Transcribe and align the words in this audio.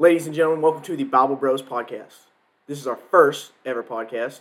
Ladies 0.00 0.24
and 0.24 0.34
gentlemen, 0.34 0.62
welcome 0.62 0.80
to 0.84 0.96
the 0.96 1.04
Bible 1.04 1.36
Bros 1.36 1.60
podcast. 1.60 2.20
This 2.66 2.78
is 2.78 2.86
our 2.86 2.96
first 2.96 3.52
ever 3.66 3.82
podcast. 3.82 4.40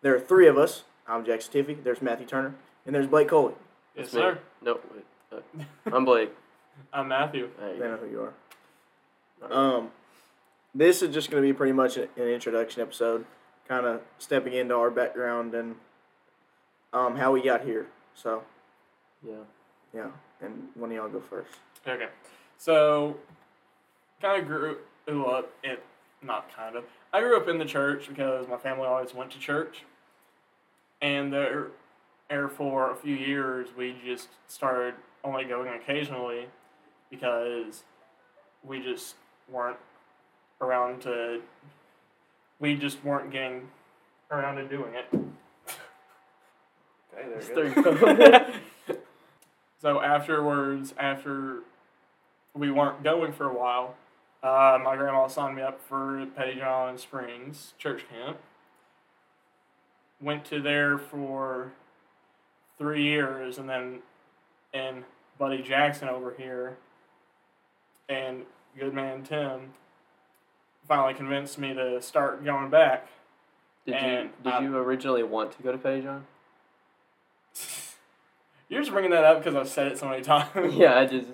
There 0.00 0.14
are 0.14 0.20
three 0.20 0.46
of 0.46 0.56
us. 0.56 0.84
I'm 1.08 1.24
Jackson 1.24 1.52
Tiffy. 1.52 1.82
There's 1.82 2.00
Matthew 2.00 2.24
Turner, 2.24 2.54
and 2.86 2.94
there's 2.94 3.08
Blake 3.08 3.26
Coley. 3.26 3.54
Yes, 3.96 4.06
It's 4.06 4.14
me. 4.14 4.20
sir. 4.20 4.38
No, 4.62 4.78
wait. 4.94 5.04
Uh, 5.32 5.64
I'm 5.92 6.04
Blake. 6.04 6.30
I'm 6.92 7.08
Matthew. 7.08 7.48
There 7.58 7.72
They 7.72 7.78
know 7.80 7.96
who 7.96 8.08
you 8.10 8.30
are. 9.42 9.52
Um, 9.52 9.90
this 10.72 11.02
is 11.02 11.12
just 11.12 11.32
going 11.32 11.42
to 11.42 11.48
be 11.48 11.52
pretty 11.52 11.72
much 11.72 11.96
an 11.96 12.08
introduction 12.16 12.80
episode, 12.80 13.24
kind 13.66 13.86
of 13.86 14.02
stepping 14.18 14.52
into 14.52 14.76
our 14.76 14.90
background 14.90 15.52
and 15.52 15.74
um, 16.92 17.16
how 17.16 17.32
we 17.32 17.42
got 17.42 17.64
here. 17.64 17.88
So, 18.14 18.44
yeah. 19.26 19.34
yeah, 19.92 20.10
and 20.40 20.68
one 20.76 20.90
of 20.90 20.96
y'all 20.96 21.08
go 21.08 21.18
first. 21.20 21.50
Okay. 21.88 22.06
So, 22.56 23.16
kind 24.20 24.40
of 24.40 24.48
grew 24.48 24.78
up 25.26 25.50
in, 25.64 25.76
not 26.22 26.54
kind 26.54 26.76
of. 26.76 26.84
I 27.12 27.20
grew 27.20 27.36
up 27.36 27.48
in 27.48 27.58
the 27.58 27.64
church 27.64 28.08
because 28.08 28.46
my 28.48 28.56
family 28.56 28.86
always 28.86 29.14
went 29.14 29.30
to 29.32 29.38
church. 29.38 29.84
And 31.02 31.32
there, 31.32 31.68
there 32.28 32.48
for 32.48 32.90
a 32.90 32.96
few 32.96 33.14
years, 33.14 33.68
we 33.76 33.96
just 34.04 34.28
started 34.46 34.94
only 35.24 35.44
going 35.44 35.72
occasionally 35.72 36.46
because 37.10 37.84
we 38.62 38.80
just 38.80 39.16
weren't 39.50 39.78
around 40.60 41.00
to, 41.02 41.40
we 42.58 42.76
just 42.76 43.02
weren't 43.04 43.32
getting 43.32 43.68
around 44.30 44.56
to 44.56 44.68
doing 44.68 44.92
it. 44.94 45.06
Okay, 47.18 47.54
There 47.54 47.66
you 47.66 47.82
go. 47.82 48.46
So 49.80 50.02
afterwards, 50.02 50.92
after 50.98 51.60
we 52.54 52.70
weren't 52.70 53.02
going 53.02 53.32
for 53.32 53.48
a 53.48 53.54
while, 53.54 53.94
uh, 54.42 54.78
my 54.82 54.96
grandma 54.96 55.26
signed 55.28 55.56
me 55.56 55.62
up 55.62 55.80
for 55.88 56.26
Pettijohn 56.36 56.98
Springs 56.98 57.74
church 57.78 58.04
camp. 58.08 58.38
Went 60.20 60.44
to 60.46 60.60
there 60.60 60.98
for 60.98 61.72
three 62.78 63.02
years, 63.02 63.58
and 63.58 63.68
then 63.68 64.00
and 64.72 65.04
Buddy 65.38 65.62
Jackson 65.62 66.08
over 66.08 66.34
here 66.36 66.76
and 68.08 68.44
good 68.78 68.92
man 68.92 69.22
Tim 69.22 69.72
finally 70.86 71.14
convinced 71.14 71.58
me 71.58 71.72
to 71.74 72.00
start 72.02 72.44
going 72.44 72.68
back. 72.70 73.06
Did 73.86 73.94
you 73.94 74.30
did 74.42 74.52
I- 74.52 74.60
you 74.60 74.76
originally 74.76 75.22
want 75.22 75.52
to 75.56 75.62
go 75.62 75.72
to 75.72 75.78
Petty 75.78 76.02
John? 76.02 76.26
You're 78.68 78.80
just 78.82 78.92
bringing 78.92 79.10
that 79.10 79.24
up 79.24 79.38
because 79.38 79.56
I've 79.56 79.68
said 79.68 79.88
it 79.88 79.98
so 79.98 80.08
many 80.08 80.22
times. 80.24 80.74
yeah, 80.74 80.98
I 80.98 81.06
just. 81.06 81.28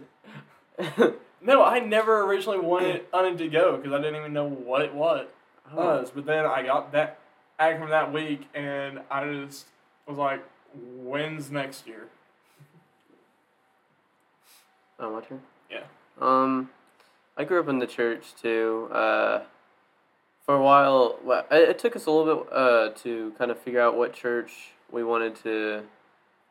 No, 1.41 1.62
I 1.62 1.79
never 1.79 2.23
originally 2.23 2.59
wanted 2.59 3.05
wanted 3.12 3.39
to 3.39 3.48
go 3.48 3.77
because 3.77 3.92
I 3.92 3.98
didn't 3.98 4.17
even 4.17 4.33
know 4.33 4.48
what 4.48 4.83
it 4.83 4.95
was. 4.95 5.27
oh, 5.73 5.77
was. 5.77 6.11
But 6.11 6.27
then 6.27 6.45
I 6.47 6.62
got 6.62 6.92
that 6.92 7.19
back 7.59 7.79
from 7.79 7.91
that 7.91 8.12
week, 8.12 8.47
and 8.55 9.01
I 9.11 9.25
just 9.25 9.67
was 10.07 10.19
like, 10.19 10.42
"When's 10.75 11.51
next 11.51 11.87
year?" 11.87 12.09
oh, 14.98 15.12
my 15.12 15.20
turn. 15.20 15.42
Yeah. 15.70 15.84
Um, 16.20 16.70
I 17.37 17.45
grew 17.45 17.61
up 17.61 17.69
in 17.69 17.79
the 17.79 17.87
church 17.87 18.34
too. 18.41 18.89
Uh, 18.92 19.42
for 20.45 20.55
a 20.55 20.62
while, 20.62 21.19
it 21.51 21.79
took 21.79 21.97
us 21.97 22.07
a 22.07 22.11
little 22.11 22.37
bit 22.37 22.53
uh, 22.53 22.91
to 23.03 23.33
kind 23.37 23.51
of 23.51 23.59
figure 23.59 23.81
out 23.81 23.97
what 23.97 24.12
church 24.12 24.70
we 24.91 25.03
wanted 25.03 25.34
to 25.42 25.83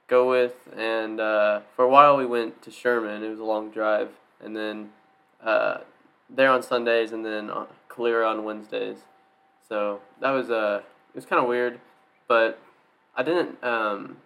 go 0.08 0.30
with, 0.30 0.54
and 0.76 1.20
uh, 1.20 1.62
for 1.76 1.86
a 1.86 1.90
while 1.90 2.18
we 2.18 2.26
went 2.26 2.62
to 2.64 2.72
Sherman. 2.72 3.24
It 3.24 3.30
was 3.30 3.40
a 3.40 3.44
long 3.44 3.72
drive, 3.72 4.10
and 4.44 4.56
then 4.56 4.90
uh, 5.44 5.80
there 6.30 6.50
on 6.50 6.64
Sundays, 6.64 7.12
and 7.12 7.26
then 7.26 7.52
Calera 7.90 8.30
on 8.30 8.44
Wednesdays. 8.44 8.98
So 9.68 10.02
that 10.22 10.32
was 10.32 10.50
uh, 10.50 10.82
it 11.14 11.16
was 11.16 11.26
kind 11.26 11.42
of 11.42 11.48
weird, 11.48 11.80
but 12.28 12.60
I 13.16 13.24
didn't. 13.24 13.64
Um, 13.64 14.18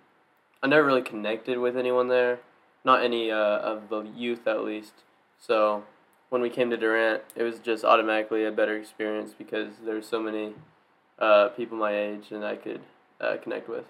I 0.62 0.68
never 0.68 0.86
really 0.86 1.02
connected 1.02 1.58
with 1.58 1.78
anyone 1.78 2.10
there, 2.10 2.40
not 2.84 3.04
any 3.04 3.32
uh, 3.32 3.38
of 3.38 3.90
the 3.90 4.02
youth 4.16 4.48
at 4.48 4.64
least. 4.64 4.94
So 5.40 5.84
when 6.30 6.42
we 6.42 6.50
came 6.50 6.70
to 6.70 6.78
Durant, 6.78 7.24
it 7.36 7.44
was 7.44 7.60
just 7.60 7.86
automatically 7.86 8.46
a 8.46 8.52
better 8.52 8.76
experience 8.78 9.34
because 9.38 9.70
there's 9.86 10.08
so 10.08 10.22
many 10.22 10.54
uh, 11.18 11.50
people 11.50 11.78
my 11.78 11.96
age 11.96 12.32
and 12.32 12.44
I 12.44 12.56
could 12.56 12.82
uh, 13.22 13.38
connect 13.42 13.70
with. 13.70 13.86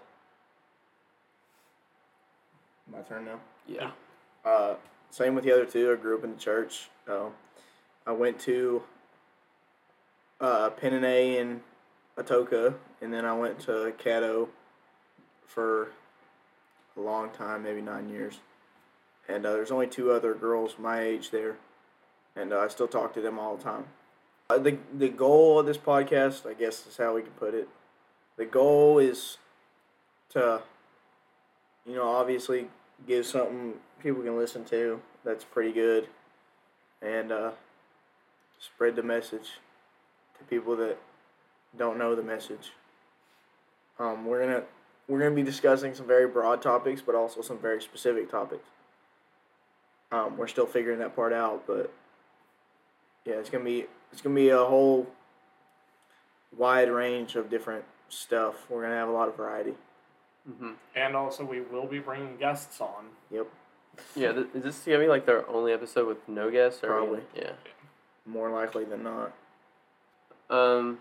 My 2.92 3.02
turn 3.02 3.26
now. 3.26 3.40
Yeah. 3.68 3.92
Uh, 4.44 4.76
same 5.12 5.36
with 5.36 5.44
the 5.44 5.52
other 5.52 5.66
two. 5.66 5.92
I 5.92 5.96
grew 5.96 6.18
up 6.18 6.24
in 6.24 6.32
the 6.32 6.40
church. 6.40 6.90
I 7.08 8.12
went 8.12 8.40
to 8.42 8.82
uh, 10.42 10.70
Penine 10.72 11.40
and 11.40 11.62
Atoka, 12.18 12.74
and 13.02 13.14
then 13.14 13.26
I 13.26 13.34
went 13.34 13.60
to 13.62 13.94
Caddo 14.04 14.48
for 15.46 15.90
a 16.98 17.02
long 17.02 17.30
time, 17.30 17.64
maybe 17.64 17.82
nine 17.82 18.10
years. 18.10 18.40
And 19.28 19.46
uh, 19.46 19.54
there's 19.54 19.72
only 19.72 19.88
two 19.88 20.12
other 20.12 20.34
girls 20.34 20.76
my 20.80 21.02
age 21.02 21.30
there, 21.30 21.58
and 22.36 22.52
uh, 22.52 22.60
I 22.60 22.68
still 22.68 22.88
talk 22.88 23.14
to 23.14 23.22
them 23.22 23.38
all 23.38 23.58
the 23.58 23.64
time. 23.64 23.86
Uh, 24.50 24.58
the 24.58 24.78
The 24.98 25.10
goal 25.10 25.60
of 25.60 25.66
this 25.66 25.78
podcast, 25.78 26.50
I 26.50 26.54
guess, 26.54 26.88
is 26.88 26.98
how 26.98 27.16
we 27.16 27.22
can 27.22 27.32
put 27.32 27.54
it. 27.54 27.70
The 28.38 28.46
goal 28.46 28.98
is 28.98 29.38
to, 30.30 30.62
you 31.86 31.96
know, 31.96 32.08
obviously 32.08 32.70
give 33.08 33.26
something 33.26 33.74
people 34.02 34.22
can 34.22 34.38
listen 34.38 34.64
to 34.66 35.02
that's 35.24 35.44
pretty 35.44 35.72
good 35.72 36.08
and 37.02 37.32
uh, 37.32 37.52
spread 38.60 38.96
the 38.96 39.04
message 39.04 39.60
to 40.38 40.44
people 40.46 40.76
that 40.78 40.98
don't 41.78 41.98
know 41.98 42.16
the 42.16 42.24
message. 42.24 42.72
Um, 44.00 44.26
we're 44.26 44.46
gonna 44.46 44.64
we're 45.08 45.20
gonna 45.20 45.36
be 45.36 45.44
discussing 45.44 45.94
some 45.94 46.08
very 46.08 46.28
broad 46.28 46.62
topics, 46.62 47.02
but 47.02 47.16
also 47.16 47.42
some 47.42 47.58
very 47.58 47.82
specific 47.82 48.30
topics. 48.32 48.68
Um, 50.12 50.38
we're 50.38 50.48
still 50.48 50.66
figuring 50.66 51.00
that 51.00 51.16
part 51.16 51.34
out, 51.34 51.66
but 51.68 51.94
yeah, 53.26 53.36
it's 53.36 53.50
gonna 53.50 53.66
be 53.66 53.86
it's 54.12 54.22
gonna 54.22 54.36
be 54.36 54.50
a 54.50 54.58
whole 54.58 55.08
wide 56.58 56.90
range 56.90 57.36
of 57.36 57.50
different 57.50 57.86
stuff. 58.08 58.56
We're 58.70 58.84
gonna 58.84 58.96
have 58.96 59.10
a 59.10 59.14
lot 59.14 59.28
of 59.28 59.36
variety. 59.36 59.76
Hmm 60.48 60.72
And 60.96 61.16
also, 61.16 61.44
we 61.44 61.62
will 61.62 61.86
be 61.88 62.00
bringing 62.00 62.38
guests 62.38 62.80
on. 62.82 63.06
Yep, 63.32 63.48
Yeah. 64.16 64.32
Th- 64.34 64.48
is 64.54 64.64
this 64.64 64.80
gonna 64.86 65.00
be 65.00 65.08
like 65.08 65.26
their 65.26 65.48
only 65.50 65.72
episode 65.74 66.08
with 66.08 66.28
no 66.28 66.50
guests? 66.52 66.84
Or 66.84 66.88
Probably. 66.88 67.22
Yeah. 67.36 67.52
more 68.26 68.50
likely 68.50 68.86
than 68.86 69.04
not. 69.04 69.34
Um. 70.50 71.00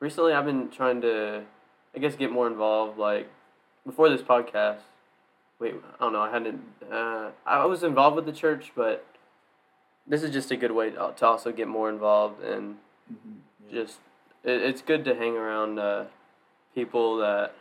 Recently, 0.00 0.32
I've 0.32 0.44
been 0.44 0.68
trying 0.70 1.00
to, 1.02 1.44
I 1.94 1.98
guess, 2.00 2.16
get 2.16 2.32
more 2.32 2.46
involved. 2.48 2.98
Like 2.98 3.28
before 3.86 4.08
this 4.08 4.22
podcast. 4.22 4.78
Wait, 5.60 5.74
I 6.00 6.02
don't 6.04 6.12
know. 6.12 6.20
I 6.22 6.30
hadn't. 6.30 6.60
Uh, 6.90 7.30
I 7.46 7.64
was 7.66 7.84
involved 7.84 8.16
with 8.16 8.26
the 8.26 8.32
church, 8.32 8.72
but 8.74 9.04
this 10.06 10.24
is 10.24 10.32
just 10.32 10.50
a 10.50 10.56
good 10.56 10.72
way 10.72 10.90
to 10.90 11.12
to 11.16 11.26
also 11.26 11.52
get 11.52 11.68
more 11.68 11.88
involved 11.88 12.42
and 12.42 12.78
just 13.70 13.98
it, 14.42 14.60
it's 14.60 14.82
good 14.82 15.04
to 15.04 15.14
hang 15.14 15.36
around 15.36 15.78
uh, 15.78 16.06
people 16.74 17.18
that 17.18 17.54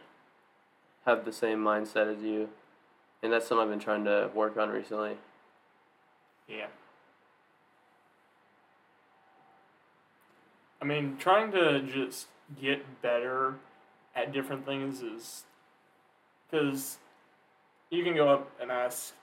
have 1.05 1.25
the 1.25 1.31
same 1.31 1.59
mindset 1.59 2.15
as 2.15 2.21
you. 2.21 2.49
And 3.23 3.31
that's 3.31 3.47
something 3.47 3.63
i've 3.63 3.69
been 3.69 3.79
trying 3.79 4.05
to 4.05 4.29
work 4.33 4.57
on 4.57 4.69
recently. 4.69 5.17
Yeah. 6.47 6.67
I 10.81 10.85
mean, 10.85 11.17
trying 11.19 11.51
to 11.51 11.81
just 11.81 12.27
get 12.59 13.01
better 13.01 13.55
at 14.15 14.33
different 14.33 14.65
things 14.65 15.01
is 15.01 15.45
because 16.49 16.97
you 17.89 18.03
can 18.03 18.15
go 18.15 18.27
up 18.29 18.51
and 18.59 18.71
ask 18.71 19.13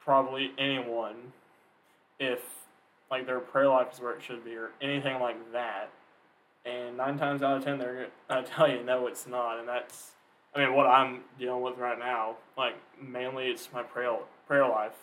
probably 0.00 0.52
anyone 0.58 1.32
if 2.18 2.40
like 3.10 3.26
their 3.26 3.40
prayer 3.40 3.68
life 3.68 3.92
is 3.94 4.00
where 4.00 4.12
it 4.12 4.22
should 4.22 4.44
be 4.44 4.54
or 4.54 4.70
anything 4.82 5.20
like 5.20 5.52
that, 5.52 5.88
and 6.64 6.96
nine 6.96 7.18
times 7.18 7.42
out 7.42 7.56
of 7.56 7.64
ten 7.64 7.78
they're 7.78 8.08
gonna 8.28 8.42
tell 8.46 8.70
you 8.70 8.82
no, 8.82 9.06
it's 9.06 9.26
not, 9.26 9.58
and 9.58 9.68
that's 9.68 10.12
I 10.56 10.64
mean 10.64 10.74
what 10.74 10.86
I'm 10.86 11.20
dealing 11.38 11.62
with 11.62 11.76
right 11.76 11.98
now. 11.98 12.36
Like 12.56 12.74
mainly 13.00 13.48
it's 13.48 13.68
my 13.72 13.82
prayer 13.82 14.16
prayer 14.48 14.66
life 14.66 14.96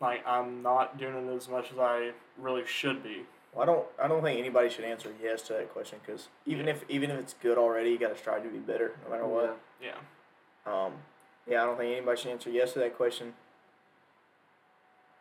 like 0.00 0.26
I'm 0.26 0.62
not 0.62 0.98
doing 0.98 1.28
it 1.28 1.34
as 1.34 1.48
much 1.48 1.72
as 1.72 1.78
I 1.78 2.10
really 2.38 2.66
should 2.66 3.02
be. 3.02 3.24
Well, 3.54 3.62
I 3.62 3.66
don't. 3.66 3.86
I 4.02 4.08
don't 4.08 4.22
think 4.22 4.38
anybody 4.38 4.68
should 4.68 4.84
answer 4.84 5.12
yes 5.22 5.42
to 5.42 5.54
that 5.54 5.72
question 5.72 5.98
because 6.04 6.28
even 6.44 6.68
if 6.68 6.84
even 6.88 7.10
if 7.10 7.18
it's 7.18 7.34
good 7.42 7.58
already, 7.58 7.90
you 7.90 7.98
got 7.98 8.08
to 8.08 8.18
strive 8.18 8.42
to 8.42 8.50
be 8.50 8.58
better 8.58 8.92
no 9.04 9.10
matter 9.10 9.26
what. 9.26 9.58
Yeah. 9.82 9.96
Um, 10.66 10.92
yeah, 11.48 11.62
I 11.62 11.66
don't 11.66 11.78
think 11.78 11.96
anybody 11.96 12.20
should 12.20 12.32
answer 12.32 12.50
yes 12.50 12.72
to 12.74 12.80
that 12.80 12.96
question. 12.96 13.34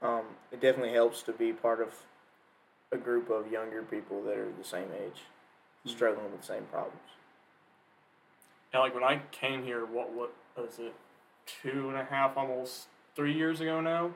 Um, 0.01 0.23
it 0.51 0.59
definitely 0.59 0.93
helps 0.93 1.21
to 1.23 1.31
be 1.31 1.53
part 1.53 1.79
of 1.79 1.93
a 2.91 2.97
group 2.97 3.29
of 3.29 3.51
younger 3.51 3.81
people 3.81 4.21
that 4.23 4.37
are 4.37 4.51
the 4.57 4.63
same 4.63 4.89
age, 5.03 5.21
struggling 5.85 6.31
with 6.31 6.41
the 6.41 6.45
same 6.45 6.63
problems. 6.63 6.99
And 8.75 8.81
like 8.81 8.93
when 8.93 9.05
I 9.05 9.21
came 9.31 9.63
here, 9.63 9.85
what 9.85 10.11
what 10.11 10.33
was 10.57 10.79
it, 10.79 10.93
two 11.45 11.87
and 11.87 11.97
a 11.97 12.03
half, 12.03 12.35
almost 12.35 12.87
three 13.15 13.31
years 13.31 13.61
ago 13.61 13.79
now? 13.79 14.11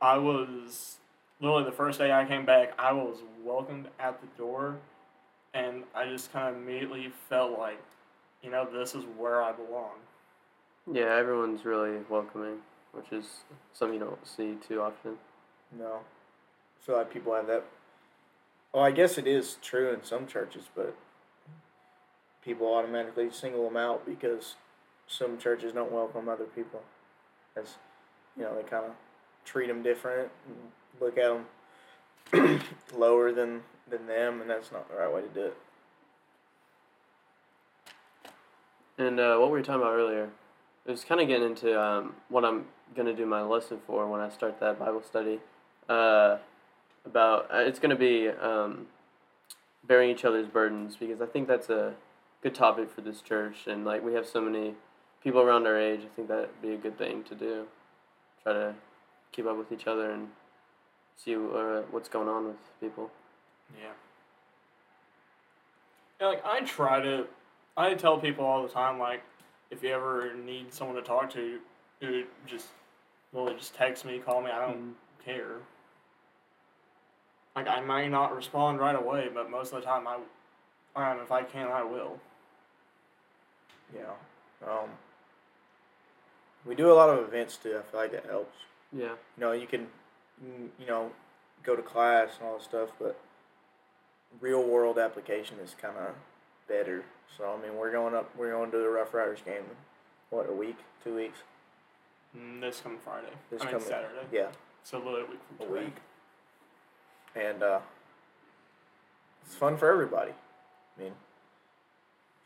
I 0.00 0.16
was 0.16 0.96
literally 1.38 1.64
the 1.64 1.72
first 1.72 1.98
day 1.98 2.10
I 2.10 2.24
came 2.24 2.46
back, 2.46 2.72
I 2.78 2.92
was 2.92 3.18
welcomed 3.44 3.88
at 4.00 4.18
the 4.22 4.26
door, 4.38 4.78
and 5.52 5.82
I 5.94 6.06
just 6.06 6.32
kind 6.32 6.48
of 6.48 6.62
immediately 6.62 7.12
felt 7.28 7.58
like, 7.58 7.78
you 8.42 8.50
know, 8.50 8.64
this 8.64 8.94
is 8.94 9.04
where 9.18 9.42
I 9.42 9.52
belong. 9.52 9.96
Yeah, 10.90 11.14
everyone's 11.14 11.66
really 11.66 11.98
welcoming, 12.08 12.60
which 12.92 13.12
is 13.12 13.26
something 13.74 14.00
you 14.00 14.06
don't 14.06 14.26
see 14.26 14.56
too 14.66 14.80
often. 14.80 15.18
No. 15.78 15.98
I 16.80 16.86
feel 16.86 16.96
like 16.96 17.12
people 17.12 17.34
have 17.34 17.48
that. 17.48 17.64
Well, 18.72 18.82
I 18.82 18.92
guess 18.92 19.18
it 19.18 19.26
is 19.26 19.58
true 19.60 19.92
in 19.92 20.02
some 20.04 20.26
churches, 20.26 20.64
but 20.74 20.96
people 22.44 22.72
automatically 22.72 23.30
single 23.30 23.64
them 23.64 23.76
out 23.76 24.06
because 24.06 24.54
some 25.06 25.38
churches 25.38 25.72
don't 25.72 25.92
welcome 25.92 26.28
other 26.28 26.44
people. 26.44 26.82
As 27.56 27.76
you 28.36 28.44
know, 28.44 28.54
they 28.54 28.62
kind 28.62 28.84
of 28.84 28.92
treat 29.44 29.68
them 29.68 29.82
different 29.82 30.30
look 31.00 31.16
at 31.18 31.42
them 32.32 32.60
lower 32.96 33.32
than 33.32 33.62
than 33.90 34.06
them, 34.06 34.40
and 34.40 34.50
that's 34.50 34.70
not 34.70 34.88
the 34.90 34.96
right 34.96 35.12
way 35.12 35.22
to 35.22 35.28
do 35.28 35.44
it. 35.46 35.56
And 38.98 39.18
uh, 39.20 39.36
what 39.38 39.50
we 39.50 39.58
were 39.58 39.62
talking 39.62 39.80
about 39.80 39.94
earlier, 39.94 40.28
it 40.84 40.90
was 40.90 41.04
kind 41.04 41.20
of 41.20 41.28
getting 41.28 41.46
into 41.46 41.80
um, 41.80 42.14
what 42.28 42.44
I'm 42.44 42.66
gonna 42.94 43.14
do 43.14 43.24
my 43.24 43.42
lesson 43.42 43.78
for 43.86 44.06
when 44.06 44.20
I 44.20 44.28
start 44.28 44.60
that 44.60 44.78
Bible 44.78 45.02
study. 45.02 45.40
Uh, 45.88 46.38
about 47.06 47.48
uh, 47.52 47.58
it's 47.58 47.78
gonna 47.78 47.96
be 47.96 48.28
um, 48.28 48.86
bearing 49.86 50.10
each 50.10 50.24
other's 50.24 50.48
burdens 50.48 50.96
because 50.96 51.22
I 51.22 51.26
think 51.26 51.48
that's 51.48 51.70
a 51.70 51.94
good 52.42 52.54
topic 52.54 52.90
for 52.90 53.00
this 53.00 53.20
church, 53.20 53.66
and 53.66 53.84
like 53.84 54.04
we 54.04 54.14
have 54.14 54.26
so 54.26 54.40
many 54.40 54.74
people 55.22 55.40
around 55.40 55.66
our 55.66 55.78
age, 55.78 56.00
I 56.04 56.14
think 56.14 56.28
that'd 56.28 56.62
be 56.62 56.72
a 56.72 56.76
good 56.76 56.96
thing 56.96 57.24
to 57.24 57.34
do. 57.34 57.66
Try 58.42 58.52
to 58.52 58.74
keep 59.32 59.46
up 59.46 59.56
with 59.56 59.72
each 59.72 59.86
other 59.86 60.10
and 60.10 60.28
see 61.16 61.34
uh, 61.34 61.82
what's 61.90 62.08
going 62.08 62.28
on 62.28 62.46
with 62.46 62.56
people. 62.80 63.10
Yeah. 63.78 63.90
Yeah, 66.20 66.26
like 66.28 66.44
I 66.44 66.60
try 66.60 67.00
to, 67.00 67.26
I 67.76 67.94
tell 67.94 68.18
people 68.18 68.44
all 68.44 68.62
the 68.62 68.68
time, 68.68 68.98
like, 68.98 69.22
if 69.70 69.82
you 69.82 69.90
ever 69.90 70.34
need 70.34 70.72
someone 70.72 70.96
to 70.96 71.02
talk 71.02 71.30
to, 71.34 71.58
you 72.00 72.24
just, 72.46 72.68
well, 73.32 73.52
just 73.54 73.74
text 73.74 74.04
me, 74.04 74.18
call 74.18 74.40
me. 74.40 74.50
I 74.50 74.66
don't 74.66 74.94
care. 75.24 75.56
Like 77.54 77.68
I 77.68 77.80
might 77.80 78.08
not 78.08 78.34
respond 78.34 78.78
right 78.78 78.94
away, 78.94 79.28
but 79.32 79.50
most 79.50 79.72
of 79.72 79.80
the 79.80 79.86
time 79.86 80.06
I, 80.06 80.16
um, 81.10 81.18
if 81.20 81.30
I 81.30 81.42
can, 81.42 81.68
I 81.68 81.82
will. 81.82 82.18
Yeah. 83.94 84.68
Um, 84.68 84.90
we 86.66 86.74
do 86.74 86.90
a 86.90 86.94
lot 86.94 87.08
of 87.10 87.20
events 87.26 87.56
too. 87.56 87.78
I 87.78 87.82
feel 87.90 88.00
like 88.00 88.12
that 88.12 88.26
helps. 88.26 88.56
Yeah. 88.92 89.04
You 89.36 89.40
know, 89.40 89.52
you 89.52 89.66
can, 89.66 89.86
mm, 90.44 90.68
you 90.78 90.86
know, 90.86 91.10
go 91.62 91.76
to 91.76 91.82
class 91.82 92.30
and 92.38 92.48
all 92.48 92.56
this 92.58 92.64
stuff, 92.64 92.90
but 92.98 93.18
real 94.40 94.62
world 94.62 94.98
application 94.98 95.58
is 95.62 95.74
kind 95.80 95.96
of 95.96 96.14
better. 96.68 97.04
So 97.36 97.44
I 97.58 97.62
mean, 97.62 97.76
we're 97.78 97.92
going 97.92 98.14
up. 98.14 98.30
We're 98.36 98.50
going 98.52 98.70
to 98.72 98.78
the 98.78 98.88
Rough 98.88 99.14
Riders 99.14 99.40
game. 99.44 99.56
in, 99.58 99.76
What 100.30 100.48
a 100.48 100.52
week, 100.52 100.76
two 101.04 101.14
weeks. 101.14 101.38
Mm, 102.36 102.60
This 102.60 102.80
coming 102.80 102.98
Friday. 102.98 103.28
This 103.50 103.62
I 103.62 103.66
mean 103.66 103.72
coming- 103.74 103.88
Saturday. 103.88 104.26
Yeah, 104.32 104.48
So 104.82 104.98
literally 104.98 105.22
a 105.22 105.30
week 105.30 105.40
a 105.40 105.56
from 105.64 105.74
today. 105.74 105.84
week. 105.84 105.96
And 107.36 107.62
uh, 107.62 107.80
it's 109.46 109.54
fun 109.54 109.76
for 109.76 109.90
everybody. 109.90 110.32
I 110.32 111.02
mean, 111.02 111.12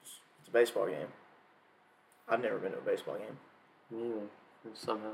it's, 0.03 0.13
it's 0.41 0.49
a 0.49 0.53
baseball 0.53 0.87
game. 0.87 1.07
I've 2.29 2.43
never 2.43 2.59
been 2.59 2.73
to 2.73 2.79
a 2.79 2.83
baseball 2.83 3.17
game. 3.17 3.39
Me 3.91 4.09
either, 4.09 4.75
somehow. 4.75 5.13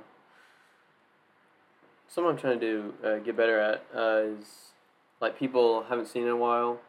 Something 2.09 2.31
I'm 2.31 2.39
trying 2.39 2.61
to 2.61 2.67
do, 2.67 2.95
uh, 3.05 3.19
get 3.19 3.37
better 3.37 3.59
at, 3.59 3.85
uh, 3.95 4.39
is 4.39 4.73
like 5.21 5.39
people 5.39 5.85
haven't 5.89 6.09
seen 6.09 6.23
in 6.23 6.29
a 6.29 6.37
while, 6.37 6.81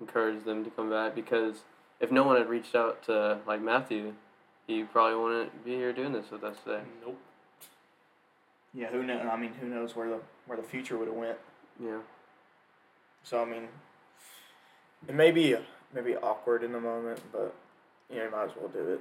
encourage 0.00 0.44
them 0.44 0.64
to 0.64 0.70
come 0.70 0.90
back 0.90 1.14
because 1.14 1.62
if 2.00 2.10
no 2.12 2.22
one 2.22 2.36
had 2.36 2.48
reached 2.48 2.74
out 2.74 3.02
to 3.04 3.38
like 3.46 3.60
Matthew, 3.60 4.14
he 4.66 4.84
probably 4.84 5.18
wouldn't 5.18 5.64
be 5.64 5.72
here 5.72 5.92
doing 5.92 6.12
this 6.12 6.30
with 6.30 6.44
us 6.44 6.56
today. 6.64 6.82
Nope. 7.04 7.18
Yeah, 8.74 8.88
who 8.88 9.02
knows? 9.02 9.26
I 9.30 9.36
mean, 9.36 9.54
who 9.60 9.68
knows 9.68 9.96
where 9.96 10.08
the 10.08 10.20
where 10.46 10.56
the 10.56 10.62
future 10.62 10.96
would 10.98 11.08
have 11.08 11.16
went. 11.16 11.38
Yeah. 11.82 11.98
So 13.22 13.42
I 13.42 13.44
mean, 13.46 13.68
it 15.08 15.14
may 15.14 15.30
be 15.30 15.56
maybe 15.94 16.16
awkward 16.16 16.62
in 16.62 16.72
the 16.72 16.80
moment, 16.80 17.20
but 17.32 17.54
you 18.10 18.16
know, 18.16 18.24
you 18.24 18.30
might 18.30 18.44
as 18.44 18.50
well 18.56 18.68
do 18.68 18.92
it. 18.92 19.00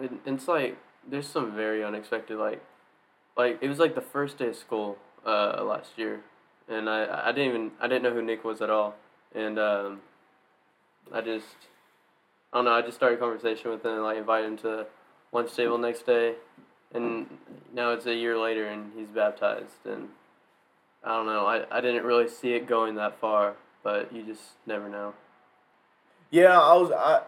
It, 0.00 0.12
it's 0.24 0.48
like 0.48 0.76
there's 1.08 1.26
some 1.26 1.54
very 1.54 1.84
unexpected 1.84 2.38
like, 2.38 2.62
like 3.36 3.58
it 3.60 3.68
was 3.68 3.78
like 3.78 3.94
the 3.94 4.00
first 4.00 4.38
day 4.38 4.48
of 4.48 4.56
school 4.56 4.98
uh, 5.24 5.62
last 5.64 5.90
year, 5.96 6.20
and 6.68 6.88
I 6.88 7.28
I 7.28 7.32
didn't 7.32 7.48
even 7.48 7.70
I 7.80 7.88
didn't 7.88 8.02
know 8.02 8.12
who 8.12 8.22
Nick 8.22 8.44
was 8.44 8.60
at 8.60 8.70
all, 8.70 8.94
and 9.34 9.58
um, 9.58 10.00
I 11.12 11.20
just 11.20 11.56
I 12.52 12.58
don't 12.58 12.64
know 12.64 12.72
I 12.72 12.82
just 12.82 12.96
started 12.96 13.18
conversation 13.18 13.70
with 13.70 13.84
him 13.84 13.92
and 13.92 14.02
like 14.02 14.18
invited 14.18 14.46
him 14.48 14.56
to 14.58 14.86
lunch 15.32 15.54
table 15.54 15.78
next 15.78 16.06
day, 16.06 16.34
and 16.94 17.26
now 17.74 17.92
it's 17.92 18.06
a 18.06 18.14
year 18.14 18.38
later 18.38 18.66
and 18.66 18.92
he's 18.96 19.08
baptized 19.08 19.84
and 19.84 20.08
I 21.04 21.10
don't 21.10 21.26
know 21.26 21.46
I 21.46 21.64
I 21.70 21.80
didn't 21.80 22.04
really 22.04 22.28
see 22.28 22.52
it 22.54 22.66
going 22.66 22.94
that 22.96 23.20
far, 23.20 23.54
but 23.82 24.12
you 24.14 24.22
just 24.22 24.42
never 24.66 24.88
know. 24.88 25.14
Yeah, 26.30 26.58
I 26.58 26.74
was 26.74 26.90
I. 26.90 27.22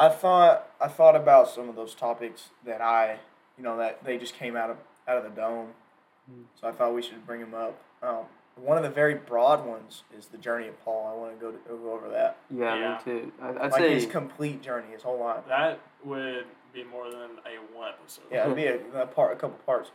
I 0.00 0.08
thought 0.08 0.66
I 0.80 0.88
thought 0.88 1.14
about 1.14 1.48
some 1.50 1.68
of 1.68 1.76
those 1.76 1.94
topics 1.94 2.48
that 2.64 2.80
I, 2.80 3.18
you 3.58 3.62
know, 3.62 3.76
that 3.76 4.02
they 4.02 4.16
just 4.16 4.34
came 4.34 4.56
out 4.56 4.70
of 4.70 4.78
out 5.06 5.18
of 5.18 5.24
the 5.24 5.30
dome, 5.40 5.68
Mm. 6.30 6.44
so 6.60 6.68
I 6.68 6.72
thought 6.72 6.94
we 6.94 7.02
should 7.02 7.26
bring 7.26 7.40
them 7.40 7.54
up. 7.54 7.76
Um, 8.02 8.24
one 8.56 8.76
of 8.76 8.82
the 8.82 8.90
very 8.90 9.14
broad 9.14 9.64
ones 9.66 10.02
is 10.16 10.26
the 10.26 10.38
journey 10.38 10.68
of 10.68 10.82
Paul. 10.84 11.10
I 11.12 11.18
want 11.20 11.38
to 11.38 11.44
go 11.44 11.50
to, 11.52 11.58
go 11.82 11.92
over 11.92 12.08
that, 12.10 12.36
Yeah, 12.50 12.74
Yeah. 12.76 12.98
me 12.98 13.04
too. 13.04 13.32
I, 13.42 13.48
I'd 13.50 13.56
like 13.56 13.74
say 13.74 13.94
his 13.94 14.06
complete 14.06 14.62
journey, 14.62 14.86
his 14.92 15.02
whole 15.02 15.18
life. 15.18 15.44
That 15.48 15.80
would 16.04 16.44
be 16.72 16.84
more 16.84 17.10
than 17.10 17.30
a 17.46 17.76
one 17.76 17.88
episode. 17.90 18.24
Yeah, 18.30 18.44
it'd 18.44 18.56
be 18.56 18.66
a, 18.66 19.02
a 19.02 19.06
part, 19.06 19.32
a 19.32 19.36
couple 19.36 19.58
parts, 19.66 19.90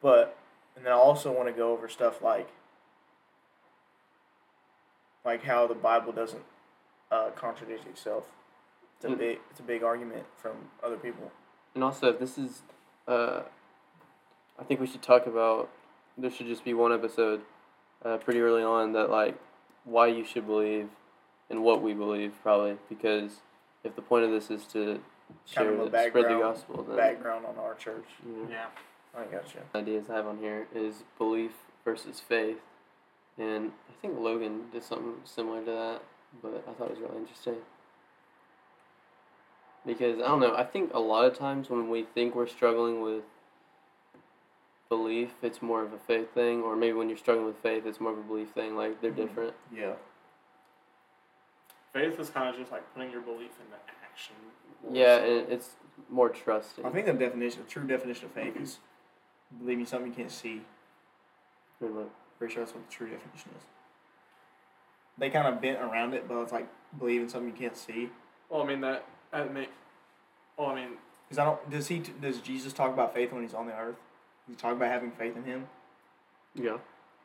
but 0.00 0.36
and 0.76 0.84
then 0.86 0.92
I 0.92 0.96
also 0.96 1.32
want 1.32 1.48
to 1.48 1.52
go 1.52 1.72
over 1.72 1.88
stuff 1.88 2.22
like 2.22 2.48
like 5.24 5.42
how 5.42 5.66
the 5.66 5.74
Bible 5.74 6.12
doesn't 6.12 6.44
uh, 7.10 7.30
contradict 7.36 7.86
itself. 7.86 8.24
It's 9.00 9.06
a 9.06 9.08
Mm. 9.08 9.18
big, 9.18 9.40
it's 9.50 9.60
a 9.60 9.62
big 9.62 9.82
argument 9.82 10.26
from 10.36 10.68
other 10.82 10.98
people. 10.98 11.32
And 11.74 11.82
also, 11.82 12.10
if 12.10 12.18
this 12.18 12.36
is, 12.36 12.62
uh, 13.08 13.44
I 14.58 14.64
think 14.64 14.78
we 14.78 14.86
should 14.86 15.00
talk 15.00 15.26
about. 15.26 15.70
There 16.18 16.30
should 16.30 16.48
just 16.48 16.64
be 16.64 16.74
one 16.74 16.92
episode, 16.92 17.40
uh, 18.04 18.18
pretty 18.18 18.42
early 18.42 18.62
on 18.62 18.92
that 18.92 19.08
like 19.08 19.36
why 19.84 20.08
you 20.08 20.22
should 20.22 20.46
believe, 20.46 20.90
and 21.48 21.64
what 21.64 21.80
we 21.80 21.94
believe 21.94 22.34
probably 22.42 22.76
because 22.90 23.40
if 23.84 23.96
the 23.96 24.02
point 24.02 24.24
of 24.26 24.30
this 24.30 24.50
is 24.50 24.66
to 24.66 25.00
share 25.46 25.64
Kind 25.64 25.68
of 25.80 25.86
a 25.86 25.90
the, 25.90 25.98
spread 26.08 26.12
the 26.12 26.20
background- 26.28 26.42
gospel, 26.42 26.82
then 26.82 26.96
Background 26.96 27.46
on 27.46 27.56
our 27.58 27.74
church. 27.76 28.04
you 28.26 28.32
know, 28.32 28.50
Yeah. 28.50 28.66
I 29.16 29.24
gotcha. 29.24 29.60
ideas 29.74 30.10
I 30.10 30.16
have 30.16 30.26
on 30.26 30.36
here 30.38 30.68
is 30.74 31.04
belief 31.16 31.56
versus 31.86 32.20
faith, 32.20 32.60
and 33.38 33.72
I 33.88 33.92
think 34.02 34.18
Logan 34.18 34.68
did 34.70 34.82
something 34.82 35.22
similar 35.24 35.60
to 35.64 35.70
that, 35.70 36.02
but 36.42 36.62
I 36.68 36.72
thought 36.74 36.90
it 36.90 36.90
was 36.90 37.00
really 37.00 37.16
interesting. 37.16 37.64
Because 39.86 40.18
I 40.20 40.28
don't 40.28 40.40
know, 40.40 40.54
I 40.54 40.64
think 40.64 40.92
a 40.92 41.00
lot 41.00 41.24
of 41.24 41.36
times 41.38 41.70
when 41.70 41.88
we 41.88 42.02
think 42.02 42.34
we're 42.34 42.46
struggling 42.46 43.00
with 43.00 43.24
belief, 44.88 45.30
it's 45.42 45.62
more 45.62 45.82
of 45.82 45.92
a 45.92 45.98
faith 45.98 46.34
thing, 46.34 46.62
or 46.62 46.76
maybe 46.76 46.92
when 46.92 47.08
you're 47.08 47.16
struggling 47.18 47.46
with 47.46 47.56
faith, 47.62 47.86
it's 47.86 48.00
more 48.00 48.12
of 48.12 48.18
a 48.18 48.22
belief 48.22 48.50
thing. 48.50 48.76
Like 48.76 49.00
they're 49.00 49.12
Mhm. 49.12 49.16
different. 49.16 49.54
Yeah. 49.72 49.94
Faith 51.92 52.18
is 52.20 52.30
kind 52.30 52.48
of 52.48 52.56
just 52.56 52.70
like 52.70 52.82
putting 52.94 53.10
your 53.10 53.20
belief 53.22 53.52
into 53.60 53.76
action. 54.04 54.36
Yeah, 54.90 55.18
so. 55.18 55.24
and 55.24 55.52
it's 55.52 55.76
more 56.08 56.28
trusting. 56.28 56.84
I 56.84 56.90
think 56.90 57.06
the 57.06 57.12
definition, 57.14 57.62
the 57.64 57.68
true 57.68 57.84
definition 57.86 58.26
of 58.26 58.32
faith 58.32 58.56
is 58.56 58.78
believing 59.58 59.86
something 59.86 60.10
you 60.10 60.16
can't 60.16 60.30
see. 60.30 60.62
Pretty 61.78 61.94
much. 61.94 62.08
Pretty 62.38 62.54
sure 62.54 62.64
that's 62.64 62.74
what 62.74 62.86
the 62.88 62.92
true 62.94 63.08
definition 63.08 63.50
is. 63.56 63.62
They 65.18 65.30
kind 65.30 65.46
of 65.48 65.60
bent 65.60 65.80
around 65.80 66.14
it, 66.14 66.26
but 66.28 66.40
it's 66.42 66.52
like 66.52 66.68
believing 66.98 67.28
something 67.28 67.50
you 67.50 67.56
can't 67.56 67.76
see. 67.76 68.10
Well, 68.48 68.62
I 68.62 68.66
mean 68.66 68.80
that. 68.82 69.04
I 69.32 69.44
mean, 69.44 69.66
well, 70.56 70.68
I 70.68 70.74
mean, 70.74 70.88
Because 71.28 71.38
I 71.38 71.44
don't. 71.44 71.70
Does 71.70 71.88
he? 71.88 71.98
Does 72.20 72.40
Jesus 72.40 72.72
talk 72.72 72.92
about 72.92 73.14
faith 73.14 73.32
when 73.32 73.42
he's 73.42 73.54
on 73.54 73.66
the 73.66 73.72
earth? 73.74 73.96
Does 74.46 74.56
he 74.56 74.60
talk 74.60 74.72
about 74.72 74.90
having 74.90 75.10
faith 75.12 75.36
in 75.36 75.44
him? 75.44 75.66
Yeah. 76.54 76.78